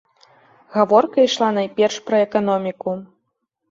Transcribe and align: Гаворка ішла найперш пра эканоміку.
Гаворка 0.77 1.27
ішла 1.29 1.53
найперш 1.61 2.01
пра 2.11 2.25
эканоміку. 2.29 3.01